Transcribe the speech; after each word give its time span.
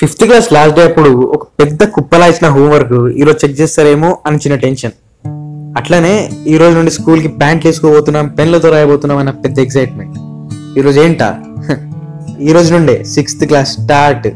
Fifth 0.00 0.24
class 0.24 0.52
last 0.52 0.76
day 0.76 0.82
అప్పుడు 0.82 1.10
ఒక 1.10 1.42
పెద్ద 1.42 1.84
కుప్పలా 1.84 2.26
ఇచ్చిన 2.26 2.48
హోంవర్క్ 2.48 2.92
ఈరోజు 2.92 3.46
చెక్ 3.46 3.60
చేస్తారేమో 3.60 4.18
అని 4.26 4.36
చిన్న 4.36 4.56
టెన్షన్. 4.56 4.90
అట్లనే 5.76 6.30
ఈ 6.46 6.56
రోజు 6.56 6.76
నుండి 6.76 6.90
స్కూల్కి 6.90 7.28
ప్యాంట్లు 7.28 7.68
వేసుకోబోతున్నాం 7.68 8.28
పెన్లతో 8.28 8.70
రాయబోతున్నాం 8.70 9.18
అన్న 9.18 9.30
పెద్ద 9.30 9.58
ఎక్సైట్మెంట్. 9.58 10.18
ఈరోజు 10.78 11.00
ఏంటా? 11.00 11.38
హ, 11.58 11.74
ఈ 12.40 12.52
రోజు 12.52 12.74
నుండే 12.74 13.04
సిక్స్త్ 13.04 13.44
క్లాస్ 13.44 13.72
స్టార్ట్. 13.72 14.28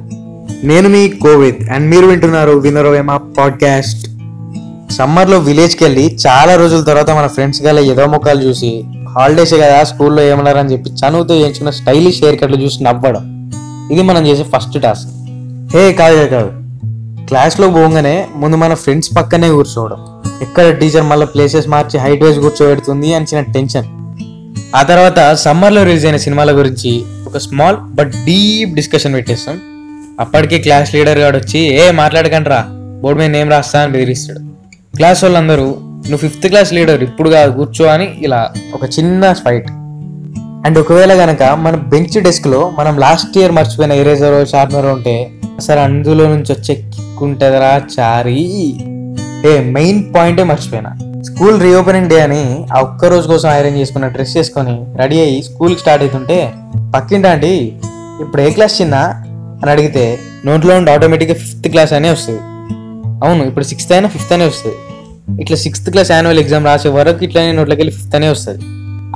నేను 0.64 0.89
మీ 0.89 1.09
కోవిద్ 1.09 1.71
అండ్ 1.71 1.91
మీరు 1.91 2.07
వింటున్నారు 2.07 2.51
వినరోవేమా 2.51 3.17
పాడ్కాస్ట్. 3.17 4.07
సమ్మర్లో 4.93 5.39
విలేజ్కి 5.39 5.85
వెళ్ళి 5.85 6.19
చాలా 6.27 6.55
రోజుల 6.55 6.83
తర్వాత 6.83 7.11
మన 7.11 7.27
ఫ్రెండ్స్ 7.27 7.62
గల 7.62 7.79
ఏదో 7.79 8.07
ముఖాలు 8.07 8.41
చూసి 8.41 8.85
హాలిడేస్ 9.09 9.55
కదా 9.55 9.85
స్కూల్లో 9.85 10.23
ఏమన్నారని 10.23 10.73
చెప్పి 10.73 10.91
చనువుతో 10.91 11.35
చేయించుకున్న 11.35 11.71
స్టైలిష్ 11.71 12.23
హెయిర్ 12.23 12.41
కట్లు 12.41 12.57
చూసి 12.57 12.85
నవ్వడం. 12.85 13.51
ఇది 13.93 14.03
మనం 14.03 14.27
చేసే 14.27 14.43
ఫస్ట్ 14.43 14.83
టాస్క్. 14.83 15.23
హే 15.73 15.93
కాదు 15.93 16.27
కాదు 16.27 16.50
క్లాస్లో 17.27 17.68
పోగానే 17.68 18.27
ముందు 18.36 18.57
మన 18.57 18.75
ఫ్రెండ్స్ 18.75 19.17
పక్కనే 19.17 19.49
కూర్చోవడం. 19.49 20.00
ఎక్కడ 20.43 20.79
టీచర్ 20.79 21.03
మళ్ళీ 21.03 21.27
ప్లేసెస్ 21.27 21.68
మార్చి 21.68 21.99
హైట్ 21.99 22.25
వైజ్ 22.25 22.39
కూర్చోబెడుతుంది 22.39 23.14
అని 23.14 23.27
చిన్న 23.35 23.53
టెన్షన్ 23.53 23.89
ఆ 24.77 24.82
తర్వాత 24.82 25.35
సమ్మర్లో 25.35 25.82
రిలీజ్ 25.82 26.07
అయిన 26.07 26.17
సినిమాల 26.17 26.53
గురించి 26.58 27.05
ఒక 27.27 27.39
స్మాల్ 27.39 27.77
బట్ 27.77 28.13
డీప్ 28.27 28.75
డిస్కషన్ 28.75 29.14
పెట్టేస్తాం. 29.14 29.61
అప్పటికే 30.21 30.58
క్లాస్ 30.58 30.95
లీడర్ 30.95 31.19
గాడు 31.19 31.36
వచ్చి 31.36 31.58
ఏ 31.58 31.91
మాట్లాడకండి 31.91 32.48
రా 32.48 32.61
బోర్డు 33.03 33.20
మీద 33.20 33.31
నేమ్ 33.31 33.50
రాస్తా 33.50 33.81
అని 33.83 33.92
బెదిరిస్తాడు. 33.92 34.41
క్లాస్ 34.97 35.25
వాళ్ళందరూ 35.25 35.69
నువ్వు 35.81 36.17
ఫిఫ్త్ 36.17 36.47
క్లాస్ 36.47 36.72
లీడర్ 36.72 37.03
ఇప్పుడు 37.03 37.31
కాదు 37.31 37.53
కూర్చో 37.53 37.84
అని 37.86 38.08
ఇలా 38.20 38.55
ఒక 38.75 38.84
చిన్న 38.98 39.33
ఫైట్ 39.33 39.70
అండ్ 40.67 40.78
ఒకవేళ 40.78 41.12
కనుక 41.14 41.42
మన 41.42 41.77
బెంచ్ 41.77 42.22
డెస్క్లో 42.22 42.72
మనం 42.78 42.98
లాస్ట్ 42.98 43.39
ఇయర్ 43.39 43.53
మర్చిపోయిన 43.53 43.92
ఎరేజర్ 43.92 44.48
షార్ప్నర్ 44.48 44.86
ఉంటే 44.86 45.31
అసలు 45.58 45.81
అందులో 45.81 46.28
నుంచి 46.28 46.53
వచ్చే 46.53 46.75
కిక్ 46.75 47.22
ఉంటుందిరా 47.22 47.83
చారీ. 48.00 48.74
ఏ 49.47 49.60
మెయిన్ 49.60 50.14
పాయింటే 50.14 50.42
మర్చిపోయినా. 50.42 51.22
స్కూల్ 51.22 51.62
రీఓపెనింగ్ 51.62 52.08
డే 52.08 52.20
అని 52.20 52.66
ఆ 52.77 52.80
ఒక్క 52.80 53.05
రోజు 53.05 53.28
కోసం 53.28 53.48
ఐరన్ 53.48 53.77
చేసుకున్న 53.77 54.08
డ్రెస్ 54.08 54.36
చేసుకొని 54.36 54.84
రెడీ 54.97 55.20
అయ్యి 55.20 55.42
స్కూల్కి 55.42 55.80
స్టార్ట్ 55.80 56.05
అవుతుంటే 56.05 56.52
పక్కింటి 56.97 57.55
ఇప్పుడు 58.20 58.42
ఏ 58.42 58.50
క్లాస్ 58.50 58.80
చిన్న? 58.80 58.94
అని 59.62 59.70
అడిగితే 59.70 60.19
నోట్లో 60.47 60.77
ఉండి 60.77 60.91
ఆటోమేటిక్గా 60.91 61.34
ఫిఫ్త్ 61.34 61.69
క్లాస్ 61.69 61.92
అనే 61.92 62.10
వస్తుంది. 62.10 62.41
అవును 63.27 63.44
ఇప్పుడు 63.44 63.64
సిక్స్త్ 63.64 63.92
అయినా 63.92 64.08
ఫిఫ్త్ 64.08 64.32
అనే 64.32 64.47
వస్తుంది. 64.47 64.77
ఇట్లా 65.42 65.56
సిక్స్త్ 65.56 65.91
క్లాస్ 65.91 66.10
యాన్యువల్ 66.10 66.38
ఎగ్జామ్ 66.38 66.64
రాసే 66.64 66.88
వరకు 66.88 67.25
ఇట్లానే 67.25 67.52
నోట్లోకి 67.52 67.82
వెళ్ళి 67.82 67.97
ఫిఫ్త్ 67.97 68.16
అనే 68.16 68.28
వస్తుంది. 68.28 68.64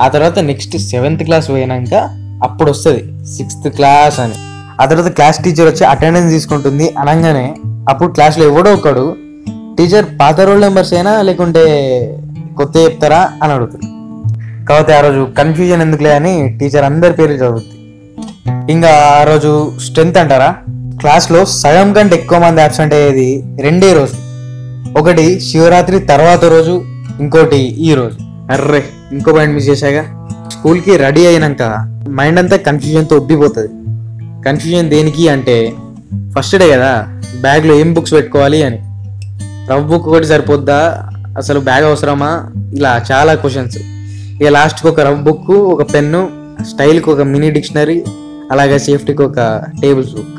ఆ 0.00 0.08
తర్వాత 0.08 0.38
నెక్స్ట్ 0.38 0.76
సెవెంత్ 0.76 1.22
క్లాస్ 1.22 1.50
పోయినాక 1.50 1.94
అప్పుడు 2.42 2.70
వస్తుంది 2.70 3.24
సిక్స్త్ 3.24 3.68
క్లాస్ 3.68 4.20
అని. 4.20 4.34
ఆ 4.80 4.84
తర్వాత 4.84 5.12
క్లాస్ 5.12 5.42
టీచర్ 5.42 5.68
వచ్చి 5.68 5.84
అటెండెన్స్ 5.84 6.34
తీసుకుంటుంది 6.34 6.94
అనగానే. 6.98 7.54
అప్పుడు 7.88 8.12
క్లాస్లో 8.12 8.44
ఎవడో 8.44 8.74
ఒకడు 8.74 9.16
టీచర్ 9.78 10.06
పాత 10.20 10.40
రోల్ 10.40 10.60
నెంబర్స్ 10.60 10.92
అయినా 10.92 11.22
లేకుంటే 11.22 11.64
కొత్త 12.56 12.76
చెప్తారా? 12.76 13.30
అని 13.42 13.52
అడుగుతుంది 13.52 13.86
కాకపోతే 14.66 14.94
ఆ 14.94 15.00
రోజు 15.00 15.28
కన్ఫ్యూజన్ 15.38 15.82
ఎందుకులే 15.82 16.12
అని 16.12 16.58
టీచర్ 16.58 16.84
అందరి 16.84 17.12
పేర్లు 17.12 17.36
చదువుతుంది 17.36 17.74
ఇంకా 18.72 18.88
ఆ 18.88 19.24
రోజు 19.24 19.72
స్ట్రెంత్ 19.84 20.18
అంటారా? 20.18 20.54
క్లాస్లో 21.00 21.44
సగం 21.44 21.92
కంటే 21.92 22.16
ఎక్కువ 22.16 22.38
మంది 22.38 22.62
అబ్సెంట్ 22.62 22.94
అయ్యేది 22.94 23.44
రెండే 23.60 23.92
రోజు 23.92 24.16
ఒకటి 24.98 25.40
శివరాత్రి 25.40 26.00
తర్వాత 26.00 26.44
రోజు 26.44 26.84
ఇంకోటి 27.20 27.56
ఈ 27.56 27.94
రోజు. 27.94 28.16
అర్రే 28.52 28.84
ఇంకో 29.12 29.32
పాయింట్ 29.32 29.54
మిస్ 29.54 29.68
చేశాగా. 29.68 30.02
స్కూల్కి 30.52 30.96
రెడీ 30.96 31.26
అయినాక 31.26 31.86
మైండ్ 32.08 32.38
అంతా 32.38 32.56
కన్ఫ్యూజన్తో 32.56 33.16
ఉబ్బిపోతుంది. 33.16 33.68
కన్ఫ్యూజన్ 34.48 34.90
దేనికి 34.90 35.28
అంటే 35.28 35.56
ఫస్ట్ 36.38 36.56
డే 36.56 36.66
కదా 36.70 36.92
బ్యాగ్లో 37.40 37.74
ఏం 37.74 37.94
బుక్స్ 37.94 38.12
పెట్టుకోవాలి 38.12 38.62
అని. 38.62 38.78
రఫ్ 39.72 39.86
బుక్ 39.90 40.08
ఒకటి 40.08 40.26
సరిపోద్దా? 40.26 40.80
అసలు 41.38 41.60
బ్యాగ్ 41.60 41.84
అవసరమా? 41.84 42.30
ఇలా 42.76 42.92
చాలా 43.12 43.34
క్వశ్చన్స్ 43.34 43.78
ఇక 44.42 44.48
లాస్ట్కి 44.48 44.88
ఒక 44.88 45.00
రఫ్ 45.00 45.20
బుక్ 45.20 45.50
ఒక 45.50 45.82
పెన్ను 45.94 46.20
స్టైల్కి 46.70 47.10
ఒక 47.10 47.20
మినీ 47.32 47.50
డిక్షనరీ 47.50 48.04
అలాగే 48.52 48.78
సేఫ్టీకి 48.78 49.22
ఒక 49.22 49.38
టేబుల్స్ 49.82 50.12
బుక్ 50.14 50.34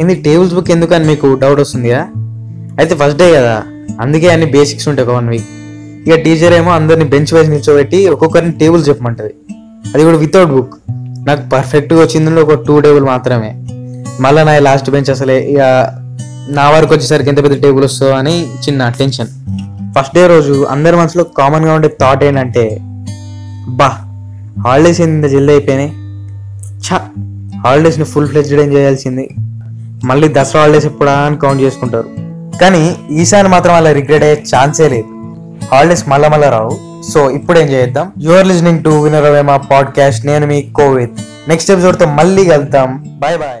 ఇది 0.00 0.14
టేబుల్స్ 0.22 0.54
బుక్ 0.54 0.70
ఎందుకు 0.70 0.94
అని 0.94 1.06
మీకు 1.06 1.38
డౌట్ 1.40 1.60
వస్తుందిగా 1.60 2.00
అయితే 2.78 2.94
ఫస్ట్ 2.94 3.18
డే 3.18 3.32
కదా 3.34 3.62
అందుకే 4.00 4.28
అన్ని 4.28 4.46
బేసిక్స్ 4.46 4.88
ఉంటాయి 4.88 5.08
ఒక 5.08 5.14
వన్ 5.14 5.28
వీక్ 5.28 5.48
ఇక 6.06 6.14
టీచర్ 6.14 6.54
ఏమో 6.54 6.70
అందరిని 6.70 7.04
బెంచ్ 7.04 7.34
వైజ్ 7.34 7.50
నిల్చోబెట్టి 7.50 8.08
ఒక్కొక్కరిని 8.08 8.52
టేబుల్స్ 8.52 8.88
చెప్పమంటది. 8.88 9.34
అది 9.94 10.04
కూడా 10.04 10.16
వితౌట్ 10.16 10.50
బుక్ 10.50 10.74
నాకు 11.26 11.48
పర్ఫెక్ట్గా 11.48 12.00
వచ్చింది 12.00 12.40
ఒక 12.40 12.54
టూ 12.54 12.80
టేబుల్ 12.80 13.04
మాత్రమే. 13.04 13.50
మళ్ళీ 14.20 14.44
నా 14.44 14.58
లాస్ట్ 14.58 14.90
బెంచ్ 14.90 15.10
అసలే 15.10 15.40
ఇక 15.40 15.60
నా 16.48 16.70
వరకు 16.70 16.94
వచ్చేసరికి 16.94 17.28
ఎంత 17.28 17.42
పెద్ద 17.42 17.62
టేబుల్ 17.62 17.84
వస్తుందో 17.84 18.12
అని 18.12 18.46
చిన్న 18.46 18.88
టెన్షన్ 18.88 19.28
ఫస్ట్ 19.98 20.14
డే 20.14 20.26
రోజు 20.26 20.64
అందరి 20.64 20.96
మనసులో 20.96 21.24
కామన్గా 21.24 21.74
ఉండే 21.74 21.88
థాట్ 22.00 22.24
ఏంటంటే 22.24 22.78
బా 23.68 23.88
హాలిడేస్ 24.66 25.00
ఇంత 25.00 25.24
జల్దీ 25.24 25.52
అయిపోయినాయి? 25.52 25.92
ఛా 26.86 27.00
హాలిడేస్ని 27.64 28.04
ఫుల్ 28.04 28.28
ఫ్లెజ్డ్ 28.28 28.60
ఎంజాయ్ 28.60 28.78
చేయాల్సింది. 28.78 29.28
మళ్ళీ 30.04 30.28
దసరా 30.28 30.60
హాలిడేస్ 30.60 30.86
ఎప్పుడా 30.86 31.12
అని 31.12 31.36
కౌంట్ 31.36 31.62
చేసుకుంటారు. 31.62 32.08
కానీ 32.58 32.96
ఈసారి 33.10 33.48
మాత్రం 33.48 33.74
అలా 33.74 33.92
రిగ్రెట్ 33.92 34.24
అయ్యే 34.24 34.42
ఛాన్సే 34.54 34.88
లేదు. 34.88 35.08
హాలిడేస్ 35.72 36.08
మళ్ళా 36.08 36.28
మళ్ళా 36.28 36.50
రావు. 36.50 36.91
సో 37.10 37.30
ఇప్పుడు 37.30 37.58
ఏం 37.58 37.66
చేద్దాం 37.68 38.12
యువర్ 38.20 38.46
లిజనింగ్ 38.46 38.84
టు 38.84 38.88
వినరవేమా 38.88 39.56
పాడ్కాస్ట్ 39.56 40.26
నేను 40.26 40.46
మీ 40.46 40.62
కోవిత్ 40.62 41.18
నెక్స్ట్ 41.48 41.70
ఎపిసోడ్తో 41.70 42.06
మళ్ళీ 42.06 42.44
కలుద్దాం. 42.44 43.04
Bye 43.18 43.38
bye 43.38 43.60